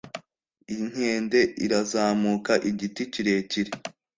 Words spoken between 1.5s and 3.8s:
irazamuka igiti kirekire.